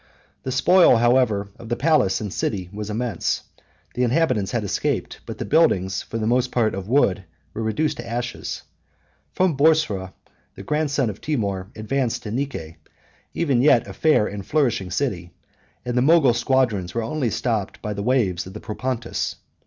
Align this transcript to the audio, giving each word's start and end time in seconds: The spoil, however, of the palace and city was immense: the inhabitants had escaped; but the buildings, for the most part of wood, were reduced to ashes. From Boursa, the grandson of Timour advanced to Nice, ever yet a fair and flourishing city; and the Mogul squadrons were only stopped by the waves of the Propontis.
The 0.41 0.51
spoil, 0.51 0.97
however, 0.97 1.51
of 1.59 1.69
the 1.69 1.75
palace 1.75 2.19
and 2.21 2.33
city 2.33 2.71
was 2.73 2.89
immense: 2.89 3.43
the 3.93 4.01
inhabitants 4.01 4.49
had 4.49 4.63
escaped; 4.63 5.19
but 5.27 5.37
the 5.37 5.45
buildings, 5.45 6.01
for 6.01 6.17
the 6.17 6.25
most 6.25 6.51
part 6.51 6.73
of 6.73 6.87
wood, 6.87 7.23
were 7.53 7.61
reduced 7.61 7.97
to 7.97 8.09
ashes. 8.09 8.63
From 9.31 9.55
Boursa, 9.55 10.13
the 10.55 10.63
grandson 10.63 11.11
of 11.11 11.21
Timour 11.21 11.69
advanced 11.75 12.23
to 12.23 12.31
Nice, 12.31 12.73
ever 13.35 13.53
yet 13.53 13.85
a 13.85 13.93
fair 13.93 14.25
and 14.25 14.43
flourishing 14.43 14.89
city; 14.89 15.33
and 15.85 15.95
the 15.95 16.01
Mogul 16.01 16.33
squadrons 16.33 16.95
were 16.95 17.03
only 17.03 17.29
stopped 17.29 17.79
by 17.83 17.93
the 17.93 18.01
waves 18.01 18.47
of 18.47 18.53
the 18.55 18.59
Propontis. 18.59 19.35